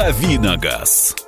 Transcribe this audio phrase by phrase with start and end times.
[0.00, 1.19] «Давиногаз».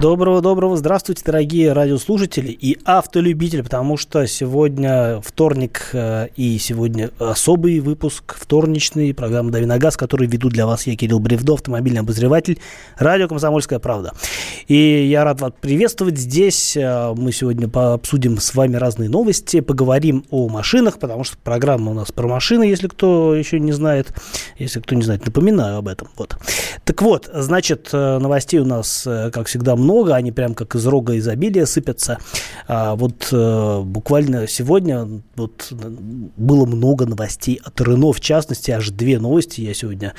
[0.00, 8.34] Доброго-доброго, здравствуйте, дорогие радиослушатели и автолюбители, потому что сегодня вторник э, и сегодня особый выпуск,
[8.40, 12.58] вторничный, программы «Дави на газ», который веду для вас я, Кирилл Бревдо, автомобильный обозреватель,
[12.96, 14.14] радио «Комсомольская правда».
[14.68, 16.78] И я рад вас приветствовать здесь.
[16.78, 21.94] Э, мы сегодня обсудим с вами разные новости, поговорим о машинах, потому что программа у
[21.94, 24.14] нас про машины, если кто еще не знает.
[24.56, 26.08] Если кто не знает, напоминаю об этом.
[26.16, 26.38] Вот.
[26.86, 30.86] Так вот, значит, э, новостей у нас, как всегда, много много, они прям как из
[30.86, 32.18] рога изобилия сыпятся.
[32.68, 39.18] А вот э, буквально сегодня вот, было много новостей от Рено, в частности, аж две
[39.18, 40.14] новости я сегодня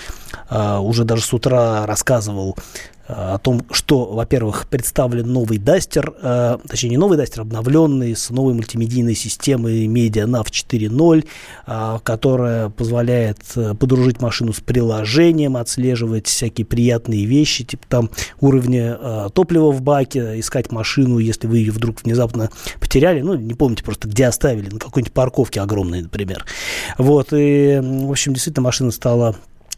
[0.50, 2.56] э, уже даже с утра рассказывал
[3.12, 8.54] о том, что, во-первых, представлен новый Дастер, э, точнее не новый Дастер, обновленный с новой
[8.54, 11.26] мультимедийной системой Media Nav 4.0,
[11.68, 18.98] э, которая позволяет э, подружить машину с приложением, отслеживать всякие приятные вещи, типа там уровня
[19.00, 22.50] э, топлива в баке, искать машину, если вы ее вдруг внезапно
[22.80, 26.46] потеряли, ну, не помните просто, где оставили, на какой-нибудь парковке огромной, например.
[26.98, 29.36] Вот, и, в общем, действительно машина стала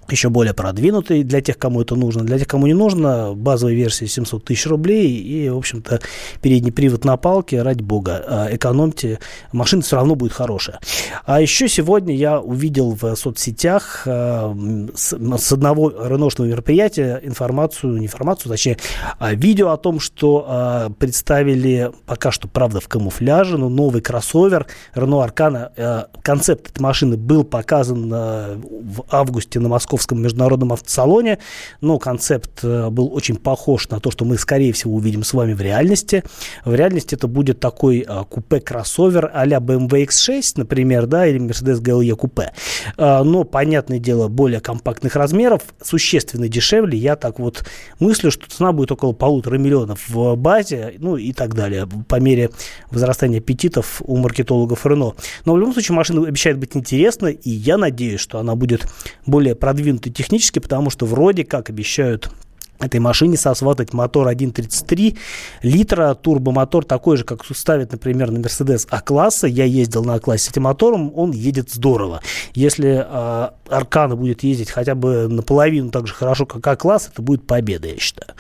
[0.10, 2.24] еще более продвинутый для тех, кому это нужно.
[2.24, 6.02] Для тех, кому не нужно, базовая версия 700 тысяч рублей и, в общем-то,
[6.42, 9.20] передний привод на палке, ради бога, а, экономьте,
[9.52, 10.80] машина все равно будет хорошая.
[11.26, 14.56] А еще сегодня я увидел в соцсетях а,
[14.96, 18.78] с одного реношного мероприятия информацию, не информацию, точнее,
[19.20, 25.34] а видео о том, что представили пока что, правда, в камуфляже, но новый кроссовер Renault
[25.34, 26.08] Arcana.
[26.22, 31.38] Концепт этой машины был показан в августе на Москве Московском международном автосалоне,
[31.80, 35.54] но концепт э, был очень похож на то, что мы, скорее всего, увидим с вами
[35.54, 36.24] в реальности.
[36.66, 42.16] В реальности это будет такой э, купе-кроссовер а-ля BMW X6, например, да, или Mercedes GLE
[42.16, 42.52] купе.
[42.98, 46.98] Э, но, понятное дело, более компактных размеров, существенно дешевле.
[46.98, 47.66] Я так вот
[48.00, 52.50] мыслю, что цена будет около полутора миллионов в базе, ну и так далее, по мере
[52.92, 55.16] возрастания аппетитов у маркетологов Renault.
[55.46, 58.88] Но в любом случае машина обещает быть интересной, и я надеюсь, что она будет
[59.26, 62.32] более продвинутой технически, потому что вроде как обещают
[62.80, 65.18] этой машине сосватать мотор 1.33
[65.62, 69.48] литра, турбомотор такой же, как ставят, например, на Mercedes А-класса.
[69.48, 72.22] Я ездил на А-классе этим мотором, он едет здорово.
[72.54, 77.48] Если э, Аркана будет ездить хотя бы наполовину так же хорошо, как А-класс, это будет
[77.48, 78.34] победа, я считаю.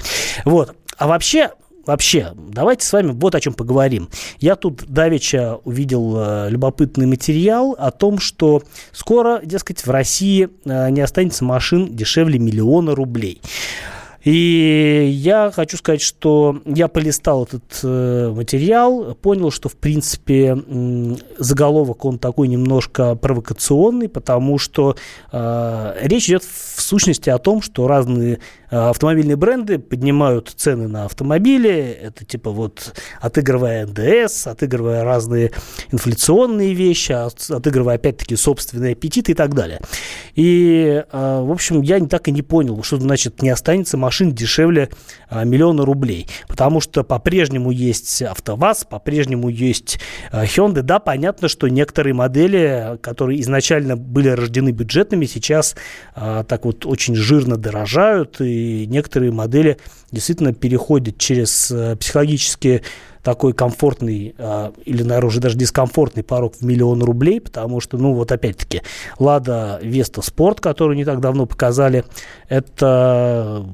[0.46, 0.76] Вот.
[0.98, 1.52] А вообще,
[1.86, 4.08] Вообще, давайте с вами вот о чем поговорим.
[4.40, 8.64] Я тут давеча увидел э, любопытный материал о том, что
[8.94, 13.42] скоро, дескать, в России э, не останется машин дешевле миллиона рублей.
[14.24, 20.58] И я хочу сказать, что я полистал этот э, материал, понял, что, в принципе,
[21.38, 24.96] заголовок он такой немножко провокационный, потому что
[25.32, 28.40] э, речь идет в сущности о том, что разные
[28.74, 35.52] автомобильные бренды поднимают цены на автомобили, это типа вот отыгрывая НДС, отыгрывая разные
[35.92, 39.80] инфляционные вещи, отыгрывая опять-таки собственные аппетиты и так далее.
[40.34, 44.90] И, э, в общем, я так и не понял, что значит не останется машин дешевле
[45.32, 50.00] миллиона рублей, потому что по-прежнему есть АвтоВАЗ, по-прежнему есть
[50.32, 50.82] Hyundai.
[50.82, 55.76] Да, понятно, что некоторые модели, которые изначально были рождены бюджетными, сейчас
[56.16, 59.78] так вот очень жирно дорожают и некоторые модели
[60.14, 62.84] действительно переходят через э, психологические
[63.24, 68.14] такой комфортный а, или, наверное, уже даже дискомфортный порог в миллион рублей, потому что, ну,
[68.14, 68.82] вот опять-таки,
[69.18, 72.04] Лада Веста Спорт, которую не так давно показали,
[72.50, 73.66] это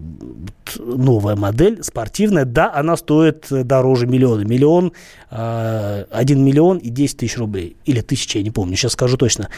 [0.78, 2.46] новая модель, спортивная.
[2.46, 4.42] Да, она стоит дороже миллиона.
[4.42, 4.94] Миллион,
[5.32, 7.76] а, один миллион и 10 тысяч рублей.
[7.86, 9.50] Или тысяча, я не помню, сейчас скажу точно.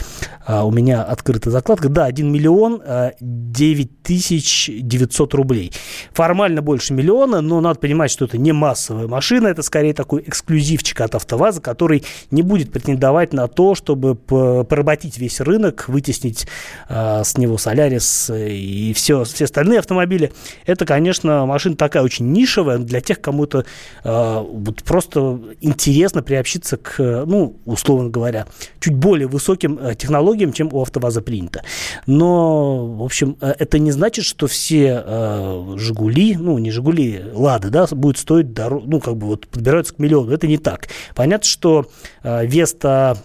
[0.46, 1.90] А, у меня открыта закладка.
[1.90, 2.82] Да, 1 миллион
[3.20, 5.74] 9 тысяч 900 рублей.
[6.14, 11.02] Формально больше миллиона, но надо понимать, что это не массовая машина, это скорее такой эксклюзивчик
[11.02, 16.48] от АвтоВАЗа, который не будет претендовать на то, чтобы поработить весь рынок, вытеснить
[16.88, 20.32] э, с него Солярис и все, все остальные автомобили.
[20.66, 23.66] Это, конечно, машина такая очень нишевая для тех, кому это
[24.06, 28.48] э, вот просто интересно приобщиться к, ну, условно говоря,
[28.80, 31.64] чуть более высоким э, технологиям, чем у АвтоВАЗа принято.
[32.08, 37.70] Но, в общем, э, это не значит, что все э, «Жигули», ну, не «Жигули», «Лады»,
[37.70, 40.32] да, будет стоить, ну, как бы вот подбираются к миллиону.
[40.32, 40.88] Это не так.
[41.16, 41.90] Понятно, что
[42.24, 43.18] э, Веста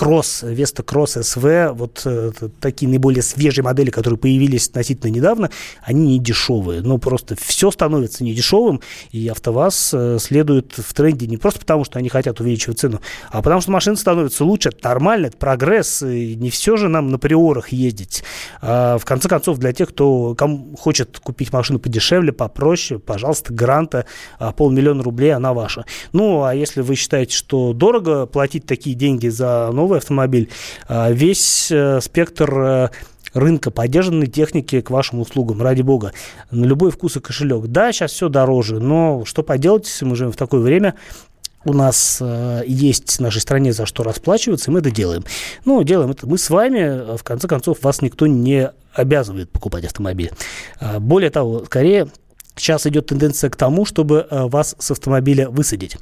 [0.00, 5.50] Cross, Vesta Cross SV, вот э, такие наиболее свежие модели, которые появились относительно недавно,
[5.82, 6.80] они не дешевые.
[6.80, 8.80] Ну, просто все становится не дешевым,
[9.12, 13.42] и АвтоВАЗ э, следует в тренде не просто потому, что они хотят увеличивать цену, а
[13.42, 14.70] потому что машина становится лучше.
[14.70, 18.24] Это нормально, это прогресс, и не все же нам на приорах ездить.
[18.62, 24.06] А, в конце концов, для тех, кто кому хочет купить машину подешевле, попроще, пожалуйста, гранта
[24.38, 25.84] а, полмиллиона рублей, она ваша.
[26.12, 30.48] Ну, а если вы считаете, что дорого платить такие деньги за новый автомобиль,
[30.88, 32.88] а, весь э, спектр э,
[33.34, 36.12] рынка поддержанной техники к вашим услугам, ради бога,
[36.52, 37.66] на любой вкус и кошелек.
[37.66, 40.94] Да, сейчас все дороже, но что поделать, если мы живем в такое время,
[41.64, 45.24] у нас э, есть в нашей стране за что расплачиваться, и мы это делаем.
[45.64, 50.30] Ну, делаем это мы с вами, в конце концов, вас никто не обязывает покупать автомобиль.
[50.98, 52.08] Более того, скорее
[52.56, 55.96] Сейчас идет тенденция к тому, чтобы э, вас с автомобиля высадить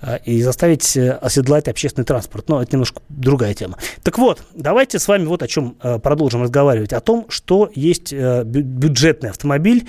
[0.00, 2.48] э, и заставить э, оседлать общественный транспорт.
[2.48, 3.78] Но это немножко другая тема.
[4.02, 6.92] Так вот, давайте с вами вот о чем продолжим разговаривать.
[6.92, 9.88] О том, что есть бюджетный автомобиль,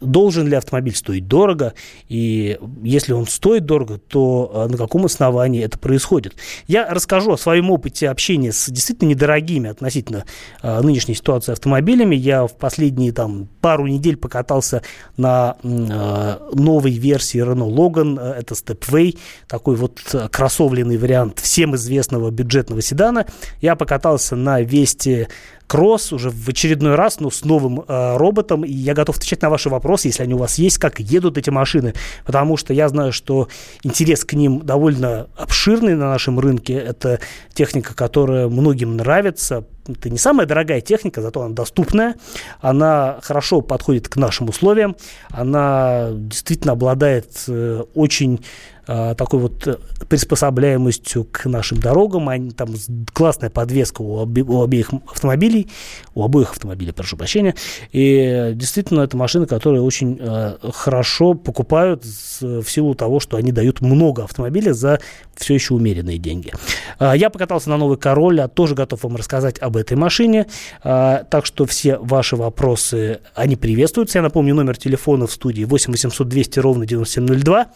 [0.00, 1.74] должен ли автомобиль стоить дорого,
[2.08, 6.34] и если он стоит дорого, то на каком основании это происходит.
[6.66, 10.24] Я расскажу о своем опыте общения с действительно недорогими относительно
[10.62, 12.16] нынешней ситуации автомобилями.
[12.16, 14.82] Я в последние там пару недель покатался
[15.16, 18.18] на э, новой версии Renault Logan.
[18.20, 19.18] Э, это Stepway,
[19.48, 20.00] такой вот
[20.30, 23.26] кроссовленный вариант всем известного бюджетного седана.
[23.60, 25.28] Я покатался на Весте
[25.66, 28.64] Кросс уже в очередной раз, но с новым э, роботом.
[28.64, 31.50] И я готов отвечать на ваши вопросы, если они у вас есть, как едут эти
[31.50, 31.94] машины.
[32.24, 33.48] Потому что я знаю, что
[33.82, 36.74] интерес к ним довольно обширный на нашем рынке.
[36.74, 37.20] Это
[37.52, 39.64] техника, которая многим нравится.
[39.88, 42.14] Это не самая дорогая техника, зато она доступная.
[42.60, 44.96] Она хорошо подходит к нашим условиям.
[45.30, 48.40] Она действительно обладает э, очень
[48.86, 49.76] такой вот э,
[50.08, 52.28] приспособляемостью к нашим дорогам.
[52.28, 52.68] Они, там
[53.12, 55.68] классная подвеска у, обе, у обеих автомобилей,
[56.14, 57.54] у обоих автомобилей, прошу прощения.
[57.90, 63.80] И действительно, это машины, которые очень э, хорошо покупают в силу того, что они дают
[63.80, 65.00] много автомобилей за
[65.34, 66.52] все еще умеренные деньги.
[67.00, 70.46] Э, я покатался на новый Король, а тоже готов вам рассказать об этой машине.
[70.84, 74.18] Э, так что все ваши вопросы, они приветствуются.
[74.18, 77.66] Я напомню, номер телефона в студии 8 800 200 ровно 9702.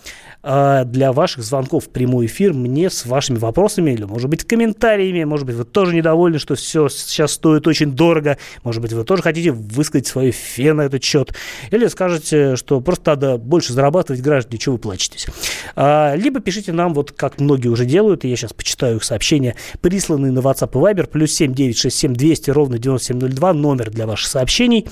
[0.42, 4.44] Э, для для ваших звонков в прямой эфир мне с вашими вопросами или, может быть,
[4.44, 5.24] комментариями.
[5.24, 8.36] Может быть, вы тоже недовольны, что все сейчас стоит очень дорого.
[8.64, 11.34] Может быть, вы тоже хотите высказать свою фе на этот счет.
[11.70, 15.26] Или скажете, что просто надо больше зарабатывать граждане, чего вы плачетесь.
[15.74, 19.56] А, либо пишите нам, вот как многие уже делают, и я сейчас почитаю их сообщения,
[19.80, 24.86] присланные на WhatsApp и Viber, плюс 7967 200 ровно 9702, номер для ваших сообщений.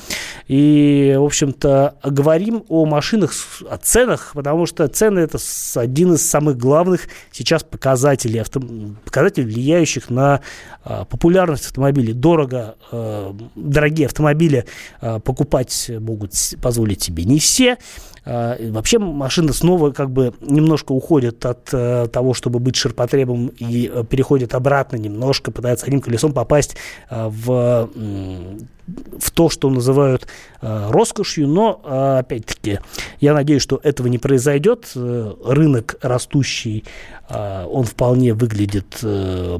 [0.46, 3.32] И, в общем-то, говорим о машинах,
[3.68, 5.36] о ценах, потому что цены это
[5.76, 8.60] один один из самых главных сейчас показателей, авто,
[9.04, 10.40] показателей влияющих на
[10.84, 12.12] э, популярность автомобилей.
[12.12, 14.64] Дорого, э, дорогие автомобили
[15.00, 17.78] э, покупать могут позволить себе не все.
[18.28, 23.90] Э, вообще машина снова как бы немножко уходит от э, того, чтобы быть ширпотребом и
[23.92, 26.76] э, переходит обратно немножко, пытается одним колесом попасть
[27.10, 27.88] э, в
[29.18, 30.26] в то, что называют
[30.62, 31.82] роскошью, но,
[32.20, 32.80] опять-таки,
[33.20, 34.90] я надеюсь, что этого не произойдет.
[34.94, 36.84] Рынок растущий,
[37.28, 38.98] он вполне выглядит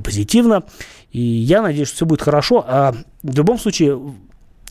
[0.03, 0.65] позитивно,
[1.13, 2.65] и я надеюсь, что все будет хорошо.
[2.67, 4.01] А в любом случае,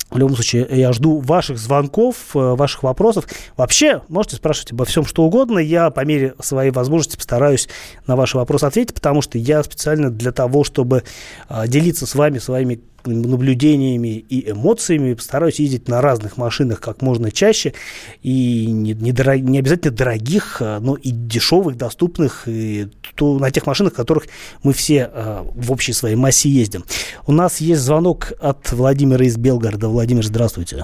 [0.09, 3.25] в любом случае, я жду ваших звонков, э, ваших вопросов.
[3.57, 5.59] Вообще, можете спрашивать обо всем, что угодно.
[5.59, 7.67] Я по мере своей возможности постараюсь
[8.05, 11.03] на ваши вопросы ответить, потому что я специально для того, чтобы
[11.49, 15.13] э, делиться с вами своими наблюдениями и эмоциями.
[15.13, 17.73] Постараюсь ездить на разных машинах как можно чаще.
[18.21, 23.51] И не, не, дорог, не обязательно дорогих, а, но и дешевых, доступных, и то, на
[23.51, 24.23] тех машинах, которых
[24.63, 26.83] мы все а, в общей своей массе ездим.
[27.25, 29.89] У нас есть звонок от Владимира из Белгорода.
[29.89, 30.83] Владимир, здравствуйте.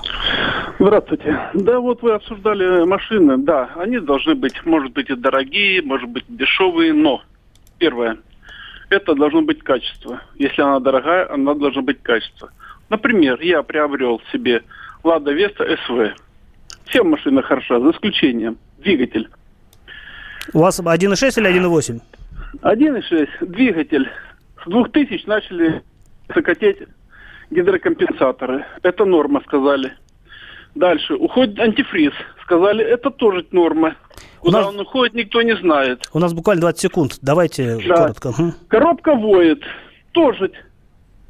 [0.80, 1.40] Здравствуйте.
[1.54, 3.38] Да, вот вы обсуждали машины.
[3.38, 7.22] Да, они должны быть, может быть, и дорогие, может быть, дешевые, но
[7.78, 8.18] первое–
[8.94, 10.22] это должно быть качество.
[10.36, 12.50] Если она дорогая, она должна быть качество.
[12.90, 14.64] Например, я приобрел себе
[15.04, 16.14] Лада Веста СВ.
[16.86, 19.30] Все машины хороша, за исключением двигатель.
[20.54, 22.02] У вас 1.6 или 1.8?
[22.62, 23.28] 1.6.
[23.42, 24.10] Двигатель.
[24.66, 25.84] С 2000 начали
[26.34, 26.78] закатеть
[27.50, 28.66] гидрокомпенсаторы.
[28.82, 29.94] Это норма, сказали.
[30.76, 31.16] Дальше.
[31.16, 32.14] Уходит антифриз.
[32.44, 33.96] Сказали, это тоже норма.
[34.40, 34.68] Куда нас...
[34.68, 36.10] он уходит, никто не знает.
[36.14, 37.18] У нас буквально 20 секунд.
[37.22, 37.96] Давайте да.
[37.96, 38.34] коротко.
[38.68, 39.64] Коробка воет.
[40.12, 40.52] Тоже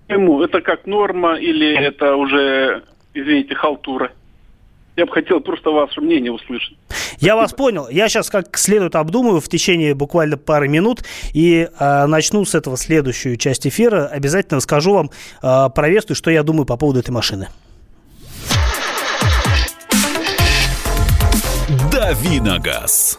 [0.08, 0.42] ему.
[0.42, 4.12] Это как норма или это уже, извините, халтура?
[4.96, 6.78] Я бы хотел просто ваше мнение услышать.
[7.20, 7.88] Я вас понял.
[7.90, 12.78] Я сейчас как следует обдумаю в течение буквально пары минут и э, начну с этого
[12.78, 14.06] следующую часть эфира.
[14.06, 15.10] Обязательно скажу вам
[15.42, 17.48] э, про Весту, что я думаю по поводу этой машины.
[21.92, 23.18] Давиногаз.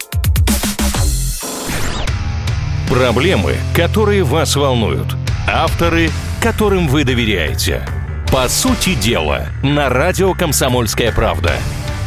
[2.88, 5.08] Проблемы, которые вас волнуют.
[5.48, 7.84] Авторы, которым вы доверяете.
[8.34, 11.52] По сути дела, на радио «Комсомольская правда».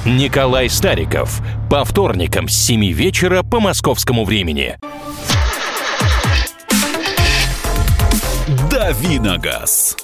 [0.05, 1.39] Николай Стариков.
[1.69, 4.75] По вторникам с 7 вечера по московскому времени.
[8.69, 9.95] Давиногаз.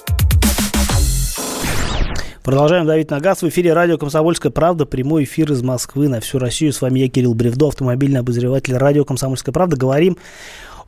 [2.42, 3.42] Продолжаем давить на газ.
[3.42, 4.86] В эфире радио «Комсомольская правда».
[4.86, 6.72] Прямой эфир из Москвы на всю Россию.
[6.72, 9.76] С вами я, Кирилл Бревдо, автомобильный обозреватель радио «Комсомольская правда».
[9.76, 10.16] Говорим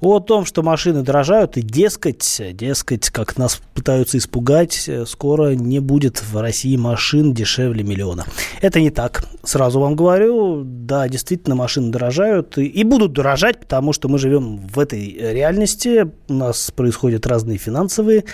[0.01, 6.23] о том, что машины дорожают, и дескать, дескать, как нас пытаются испугать, скоро не будет
[6.23, 8.25] в России машин дешевле миллиона.
[8.61, 9.25] Это не так.
[9.43, 14.59] Сразу вам говорю, да, действительно, машины дорожают и, и будут дорожать, потому что мы живем
[14.59, 16.11] в этой реальности.
[16.29, 18.25] У нас происходят разные финансовые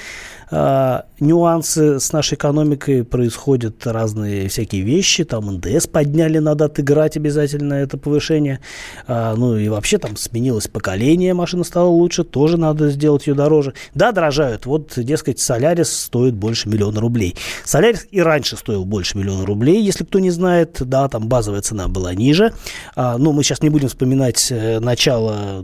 [0.51, 7.75] э, нюансы с нашей экономикой, происходят разные всякие вещи, там НДС подняли, надо отыграть обязательно
[7.75, 8.61] это повышение,
[9.07, 13.75] э, ну и вообще там сменилось поколение, машина стала лучше, тоже надо сделать ее дороже.
[13.95, 17.37] Да, дорожают, вот, дескать, Солярис стоит больше миллиона рублей.
[17.65, 21.89] Солярис и раньше стоил больше миллиона рублей, если кто не знает, да, там базовая цена
[21.89, 22.55] была ниже,
[22.97, 25.63] а, но мы сейчас не будем вспоминать э, начало,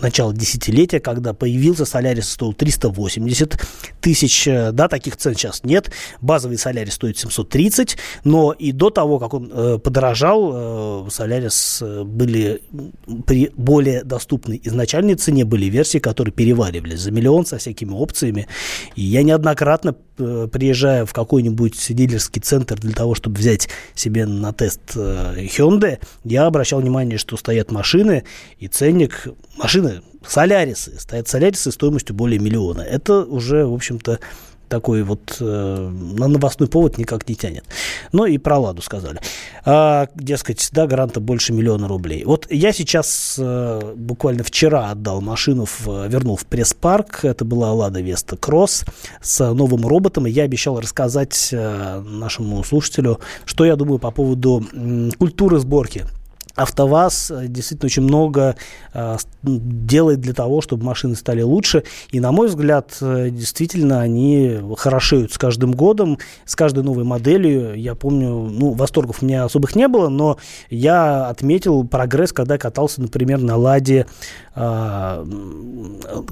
[0.00, 3.60] начало десятилетия, когда появился Солярис, стоил 380
[4.00, 5.90] тысяч, э, да, таких цен сейчас нет.
[6.20, 12.04] Базовый Солярис стоит 730, но и до того, как он э, подорожал, э, Солярис э,
[12.04, 12.62] были
[13.26, 18.46] при более доступной изначальной цене, были версии, которые переваривались за миллион со всякими опциями.
[18.94, 24.52] И я неоднократно, э, приезжая в какой-нибудь дилерский центр для того, чтобы взять себе на
[24.52, 28.24] тест э, Hyundai, я обращал внимание, что стоят машины,
[28.58, 30.98] и ценник машины Солярисы.
[30.98, 32.82] Стоят Солярисы стоимостью более миллиона.
[32.82, 34.18] Это уже, в общем-то,
[34.68, 37.64] такой вот э, на новостной повод никак не тянет.
[38.12, 39.20] Ну и про «Ладу» сказали.
[39.64, 42.24] А, дескать, да, гранта больше миллиона рублей.
[42.24, 47.24] Вот я сейчас э, буквально вчера отдал машину, в, вернул в пресс-парк.
[47.24, 48.84] Это была «Лада Веста Кросс»
[49.20, 50.26] с новым роботом.
[50.26, 56.04] И я обещал рассказать э, нашему слушателю, что я думаю по поводу э, культуры сборки
[56.58, 58.56] АвтоВАЗ э, действительно очень много
[58.92, 61.84] э, делает для того, чтобы машины стали лучше.
[62.10, 67.74] И, на мой взгляд, э, действительно, они хорошеют с каждым годом, с каждой новой моделью.
[67.74, 70.38] Я помню, ну, восторгов у меня особых не было, но
[70.68, 74.06] я отметил прогресс, когда катался, например, на «Ладе»
[74.56, 75.26] э,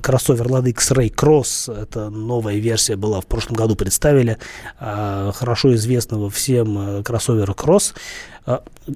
[0.03, 1.73] кроссовер «Лада X-Ray Cross».
[1.73, 4.39] Это новая версия была, в прошлом году представили,
[4.81, 7.95] э, хорошо известного всем кроссовера «Кросс».
[7.95, 8.36] А,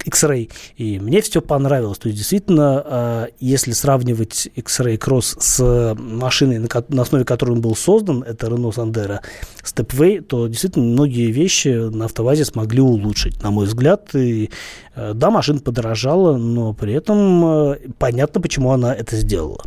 [0.05, 0.51] X-Ray.
[0.77, 1.99] И мне все понравилось.
[1.99, 7.75] То есть, действительно, а, если сравнивать X-Ray Cross с машиной, на основе которой он был
[7.75, 9.21] создан, это Renault Sandero
[9.65, 14.15] Stepway, то действительно многие вещи на автовазе смогли улучшить, на мой взгляд.
[14.15, 14.51] И
[14.90, 19.65] а, да, машина подорожала, но при этом понятно, почему она это сделала.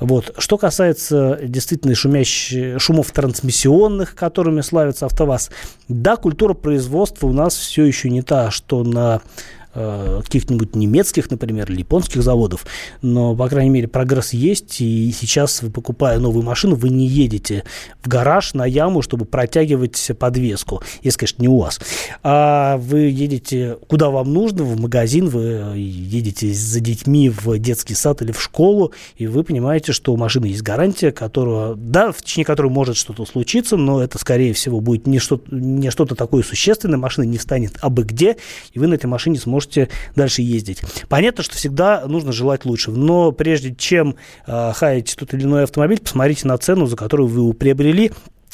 [0.00, 0.34] Вот.
[0.38, 5.50] Что касается действительно шумящих, шумов трансмиссионных, которыми славится АвтоВАЗ,
[5.88, 9.22] да, культура производства у нас все еще не та, что на
[9.65, 12.66] Э, каких-нибудь немецких, например, или японских заводов,
[13.02, 17.64] но, по крайней мере, прогресс есть, и сейчас, вы покупая новую машину, вы не едете
[18.02, 21.80] в гараж на яму, чтобы протягивать подвеску, если, конечно, не у вас,
[22.22, 28.22] а вы едете куда вам нужно, в магазин, вы едете за детьми в детский сад
[28.22, 32.46] или в школу, и вы понимаете, что у машины есть гарантия, которая, да, в течение
[32.46, 36.98] которой может что-то случиться, но это, скорее всего, будет не что-то, не что-то такое существенное,
[36.98, 38.36] машина не встанет абы где,
[38.72, 40.82] и вы на этой машине сможете можете дальше ездить.
[41.08, 44.14] Понятно, что всегда нужно желать лучше, но прежде чем
[44.46, 48.12] э, хаять тот или иной автомобиль, посмотрите на цену, за которую вы его приобрели.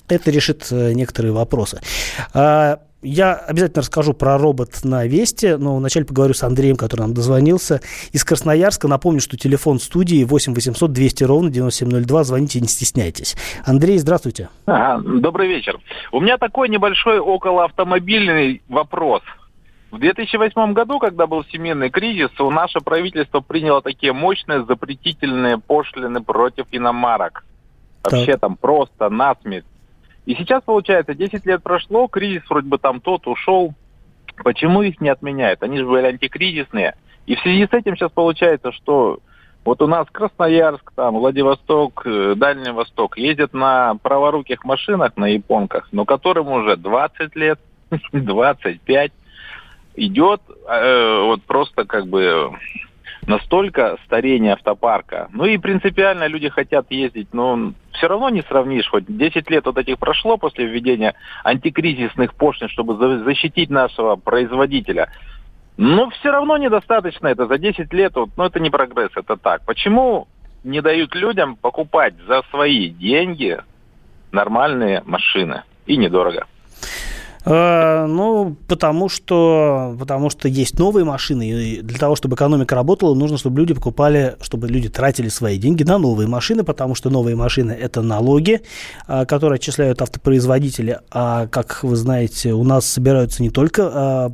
[0.08, 1.80] Это решит э, некоторые вопросы.
[2.34, 7.14] А, я обязательно расскажу про робот на Весте, но вначале поговорю с Андреем, который нам
[7.14, 7.80] дозвонился
[8.12, 8.88] из Красноярска.
[8.88, 12.24] Напомню, что телефон студии 8 800 200 ровно 9702.
[12.24, 13.36] Звоните, не стесняйтесь.
[13.64, 14.48] Андрей, здравствуйте.
[14.66, 15.78] Ага, добрый вечер.
[16.10, 19.22] У меня такой небольшой околоавтомобильный вопрос–
[19.92, 26.64] в 2008 году, когда был семейный кризис, наше правительство приняло такие мощные запретительные пошлины против
[26.72, 27.44] иномарок.
[28.02, 28.40] Вообще так.
[28.40, 29.66] там просто насмерть.
[30.24, 33.74] И сейчас, получается, 10 лет прошло, кризис вроде бы там тот ушел.
[34.42, 35.62] Почему их не отменяют?
[35.62, 36.94] Они же были антикризисные.
[37.26, 39.18] И в связи с этим сейчас получается, что
[39.62, 45.88] вот у нас Красноярск, там, Владивосток, э, Дальний Восток ездят на праворуких машинах, на японках,
[45.92, 47.60] но которым уже 20 лет,
[48.12, 49.12] 25.
[49.96, 52.52] Идет э, вот просто как бы
[53.26, 55.28] настолько старение автопарка.
[55.32, 58.88] Ну и принципиально люди хотят ездить, но все равно не сравнишь.
[58.88, 65.08] Хоть 10 лет вот этих прошло после введения антикризисных пошлин, чтобы защитить нашего производителя.
[65.76, 68.14] Но все равно недостаточно это за 10 лет.
[68.14, 69.64] Вот, ну это не прогресс, это так.
[69.64, 70.28] Почему
[70.64, 73.58] не дают людям покупать за свои деньги
[74.32, 76.46] нормальные машины и недорого?
[77.44, 83.14] Э, ну, потому что, потому что есть новые машины, и для того, чтобы экономика работала,
[83.14, 87.34] нужно, чтобы люди покупали, чтобы люди тратили свои деньги на новые машины, потому что новые
[87.34, 88.62] машины– это налоги,
[89.08, 94.30] э, которые отчисляют автопроизводители, а, как вы знаете, у нас собираются не только э,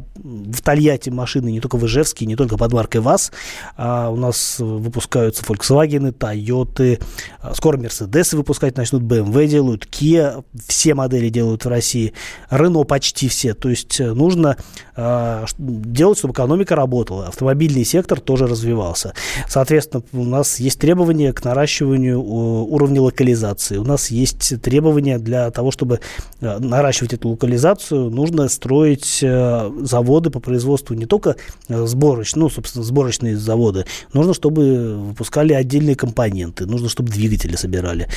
[0.53, 3.33] в Тольятти машины, не только в Ижевске, не только под маркой ВАЗ,
[3.77, 7.03] а у нас выпускаются Volkswagen, Toyota,
[7.55, 12.13] скоро Mercedes выпускать начнут, BMW делают, Kia, все модели делают в России,
[12.51, 13.55] Renault почти все.
[13.55, 14.57] То есть э, нужно
[14.97, 17.27] э, делать, чтобы экономика работала.
[17.27, 19.15] Автомобильный сектор тоже развивался.
[19.49, 23.77] Соответственно, у нас есть требования к наращиванию уровня локализации.
[23.77, 26.01] У нас есть требования для того, чтобы
[26.41, 31.37] э, наращивать эту локализацию, нужно строить э, заводы по производству не только
[31.69, 33.85] сборочные, ну, собственно, сборочные заводы.
[34.13, 36.67] Нужно, чтобы выпускали отдельные компоненты.
[36.67, 38.09] Нужно, чтобы двигатели собирали.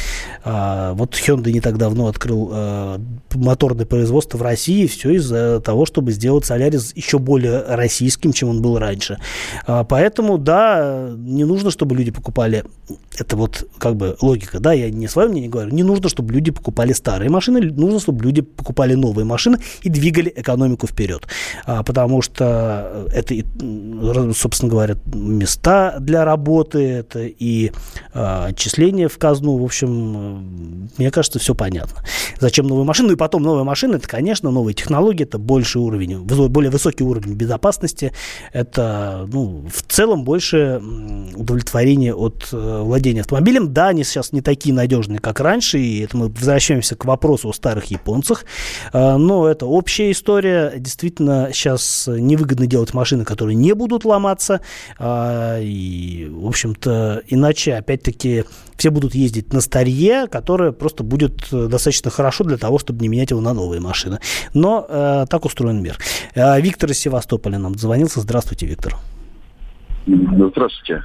[0.43, 3.01] А, вот Hyundai не так давно открыл а,
[3.33, 8.61] моторное производство в России, все из-за того, чтобы сделать Солярис еще более российским, чем он
[8.61, 9.17] был раньше.
[9.65, 12.63] А, поэтому, да, не нужно, чтобы люди покупали,
[13.17, 16.51] это вот как бы логика, да, я не свое мнение говорю, не нужно, чтобы люди
[16.51, 21.27] покупали старые машины, нужно, чтобы люди покупали новые машины и двигали экономику вперед.
[21.65, 23.35] А, потому что это,
[24.35, 27.71] собственно говоря, места для работы, это и
[28.13, 32.03] а, отчисления в казну, в общем, мне кажется, все понятно.
[32.39, 33.09] Зачем новые машины?
[33.09, 37.35] Ну и потом новые машины, это, конечно, новые технологии, это больше уровень, более высокий уровень
[37.35, 38.11] безопасности,
[38.51, 40.81] это ну, в целом больше
[41.41, 43.73] удовлетворение от э, владения автомобилем.
[43.73, 47.53] Да, они сейчас не такие надежные, как раньше, и это мы возвращаемся к вопросу о
[47.53, 48.45] старых японцах,
[48.93, 50.73] э, но это общая история.
[50.77, 54.61] Действительно, сейчас невыгодно делать машины, которые не будут ломаться,
[54.99, 58.45] э, и, в общем-то, иначе, опять-таки,
[58.77, 63.29] все будут ездить на старье, которое просто будет достаточно хорошо для того, чтобы не менять
[63.29, 64.19] его на новые машины.
[64.53, 65.97] Но э, так устроен мир.
[66.33, 68.21] Э, Виктор из Севастополя нам звонился.
[68.21, 68.95] Здравствуйте, Виктор.
[70.05, 71.03] Здравствуйте.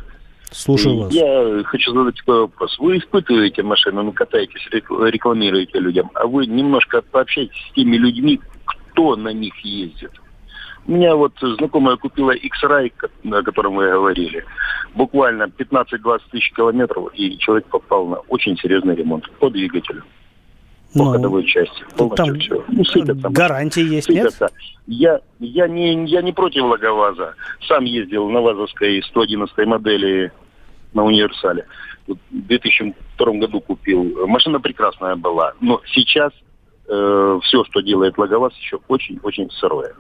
[0.50, 1.12] Слушаю вас.
[1.12, 2.78] Я хочу задать такой вопрос.
[2.78, 9.16] Вы испытываете машину, вы катаетесь, рекламируете людям, а вы немножко пообщайтесь с теми людьми, кто
[9.16, 10.12] на них ездит.
[10.86, 12.92] У меня вот знакомая купила X-Ray,
[13.32, 14.44] о котором вы говорили.
[14.94, 20.04] Буквально 15-20 тысяч километров, и человек попал на очень серьезный ремонт по двигателю
[20.96, 21.84] по ну, ходовой части.
[22.16, 22.64] Там все.
[22.68, 23.28] Ну, сыпятся.
[23.28, 24.44] Гарантии есть, сыпятся.
[24.44, 24.52] нет?
[24.86, 27.34] Я, я, не, я не против логоваза.
[27.66, 30.32] Сам ездил на ВАЗовской 111 модели
[30.94, 31.66] на универсале.
[32.06, 34.26] В 2002 году купил.
[34.26, 35.54] Машина прекрасная была.
[35.60, 36.32] Но сейчас
[36.88, 39.94] э, все, что делает логоваз, еще очень-очень сырое.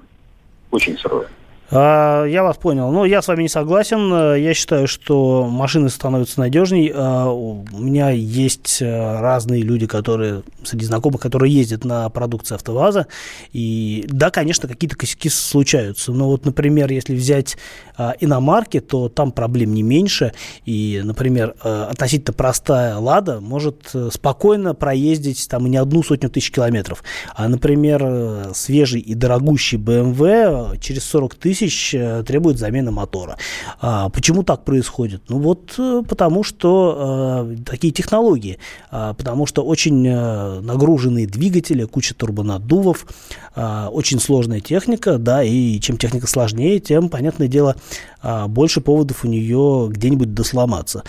[0.70, 1.28] Очень сырое.
[1.70, 2.92] А, я вас понял.
[2.92, 4.36] Ну, я с вами не согласен.
[4.36, 6.92] Я считаю, что машины становятся надежней.
[6.94, 13.08] А, у меня есть э, разные люди, которые, среди знакомых, которые ездят на продукции АвтоВАЗа.
[13.52, 16.12] И да, конечно, какие-то косяки случаются.
[16.12, 17.56] Но вот, например, если взять
[17.96, 20.34] а, иномарки, то там проблем не меньше.
[20.66, 26.52] И, например, э, относительно простая «Лада» может э, спокойно проездить там не одну сотню тысяч
[26.52, 27.02] километров.
[27.34, 33.36] А, например, свежий и дорогущий BMW через 40 тысяч тысяч э, требует замены мотора.
[33.80, 35.22] А, почему так происходит?
[35.28, 38.58] Ну вот э, потому что э, такие технологии,
[38.90, 43.06] а, потому что очень э, нагруженные двигатели, куча турбонаддувов,
[43.54, 47.76] а, очень сложная техника, да, и чем техника сложнее, тем, понятное дело,
[48.20, 51.04] а, больше поводов у нее где-нибудь досломаться.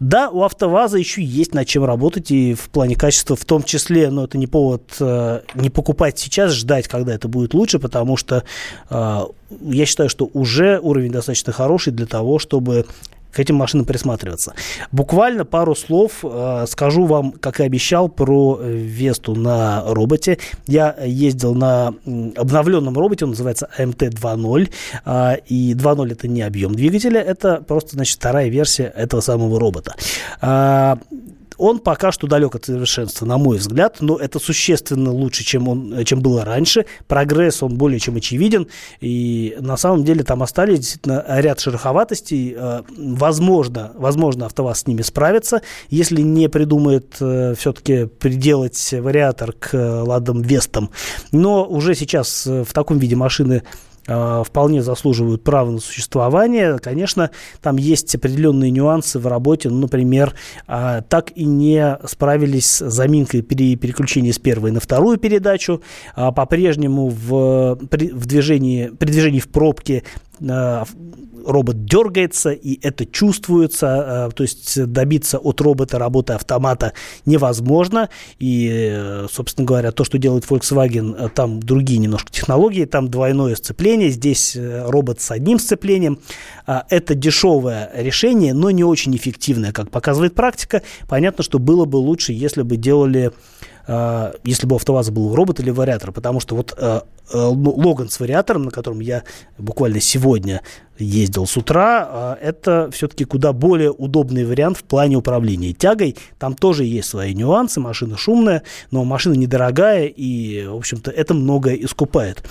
[0.00, 4.10] Да, у АвтоВАЗа еще есть над чем работать и в плане качества в том числе,
[4.10, 8.42] но это не повод э, не покупать сейчас, ждать, когда это будет лучше, потому что
[8.90, 9.20] э,
[9.60, 12.86] я считаю, что уже уровень достаточно хороший для того, чтобы
[13.34, 14.54] к этим машинам присматриваться.
[14.92, 20.38] Буквально пару слов э, скажу вам, как и обещал, про Весту на роботе.
[20.66, 21.94] Я ездил на
[22.36, 24.70] обновленном роботе, он называется МТ 2.0,
[25.04, 29.94] э, и 2.0 это не объем двигателя, это просто, значит, вторая версия этого самого робота.
[31.54, 35.68] Э, он пока что далек от совершенства, на мой взгляд, но это существенно лучше, чем,
[35.68, 36.86] он, чем было раньше.
[37.06, 38.68] Прогресс, он более чем очевиден,
[39.00, 42.54] и на самом деле там остались действительно ряд шероховатостей.
[42.56, 49.74] Э, возможно, возможно, АвтоВАЗ с ними справится, если не придумает э, все-таки приделать вариатор к
[49.74, 50.90] ладам Вестам.
[51.32, 56.78] Но уже сейчас э, в таком виде машины э, вполне заслуживают права на существование.
[56.78, 57.30] Конечно,
[57.62, 59.70] там есть определенные нюансы в работе.
[59.70, 60.34] Ну, например,
[60.66, 65.82] э, так и не справились с заминкой при переключении с первой на вторую передачу.
[66.16, 74.28] Э, по-прежнему в, в движении, при движении в пробке Э, робот дергается, и это чувствуется,
[74.30, 76.92] э, то есть добиться от робота работы автомата
[77.26, 83.54] невозможно, и, э, собственно говоря, то, что делает Volkswagen, там другие немножко технологии, там двойное
[83.56, 86.18] сцепление, здесь робот с одним сцеплением,
[86.66, 92.32] это дешевое решение, но не очень эффективное, как показывает практика, понятно, что было бы лучше,
[92.32, 93.32] если бы делали
[93.86, 96.78] если бы у АвтоВАЗа был робот или вариатор, потому что вот
[97.32, 99.24] Логан с вариатором, на котором я
[99.58, 100.62] буквально сегодня
[100.98, 106.16] ездил с утра, а, это все-таки куда более удобный вариант в плане управления тягой.
[106.38, 111.74] Там тоже есть свои нюансы, машина шумная, но машина недорогая, и, в общем-то, это многое
[111.74, 112.44] искупает.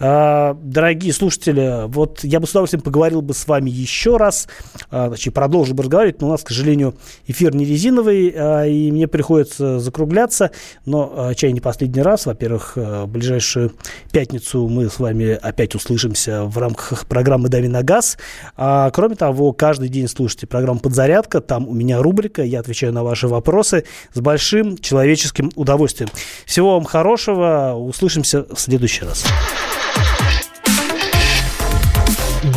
[0.00, 4.48] А, дорогие слушатели, вот я бы с удовольствием поговорил бы с вами еще раз,
[4.90, 9.08] а, значит, продолжил бы разговаривать, но у нас, к сожалению, эфир не резиновый, и мне
[9.08, 10.50] приходится закругляться,
[10.84, 12.26] но чай не последний раз.
[12.26, 13.72] Во-первых, в ближайшую
[14.12, 18.18] пятницу мы с вами опять услышимся в рамках программы «Дави на газ».
[18.56, 21.40] А, кроме того, каждый день слушайте программу «Подзарядка».
[21.40, 26.10] Там у меня рубрика, я отвечаю на ваши вопросы с большим человеческим удовольствием.
[26.44, 27.74] Всего вам хорошего.
[27.74, 29.24] Услышимся в следующий раз.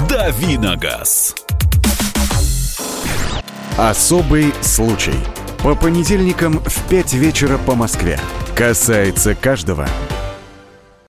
[0.09, 1.35] «Дави на газ».
[3.77, 5.15] Особый случай.
[5.63, 8.19] По понедельникам в 5 вечера по Москве.
[8.55, 9.87] Касается каждого.